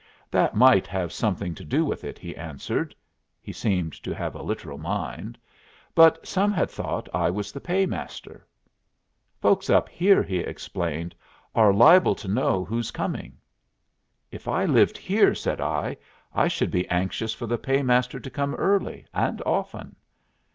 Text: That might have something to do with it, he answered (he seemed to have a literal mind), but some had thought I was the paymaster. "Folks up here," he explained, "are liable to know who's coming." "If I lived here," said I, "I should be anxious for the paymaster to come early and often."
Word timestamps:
That 0.31 0.55
might 0.55 0.87
have 0.87 1.13
something 1.13 1.53
to 1.53 1.63
do 1.63 1.85
with 1.85 2.03
it, 2.03 2.17
he 2.17 2.35
answered 2.35 2.95
(he 3.39 3.53
seemed 3.53 3.93
to 4.01 4.15
have 4.15 4.33
a 4.33 4.41
literal 4.41 4.79
mind), 4.79 5.37
but 5.93 6.25
some 6.27 6.51
had 6.51 6.71
thought 6.71 7.07
I 7.13 7.29
was 7.29 7.51
the 7.51 7.61
paymaster. 7.61 8.47
"Folks 9.41 9.69
up 9.69 9.87
here," 9.89 10.23
he 10.23 10.39
explained, 10.39 11.13
"are 11.53 11.71
liable 11.71 12.15
to 12.15 12.27
know 12.27 12.65
who's 12.65 12.89
coming." 12.89 13.37
"If 14.31 14.47
I 14.47 14.65
lived 14.65 14.97
here," 14.97 15.35
said 15.35 15.61
I, 15.61 15.97
"I 16.33 16.47
should 16.47 16.71
be 16.71 16.89
anxious 16.89 17.35
for 17.35 17.45
the 17.45 17.59
paymaster 17.59 18.19
to 18.19 18.29
come 18.31 18.55
early 18.55 19.05
and 19.13 19.39
often." 19.45 19.95